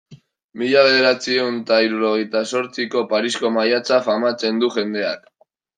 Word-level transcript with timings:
Mila 0.61 0.81
bederatziehun 0.87 1.59
eta 1.59 1.77
hirurogeita 1.87 2.43
zortziko 2.55 3.07
Parisko 3.15 3.55
maiatza 3.61 4.05
famatzen 4.11 4.63
du 4.65 4.77
jendeak. 4.81 5.35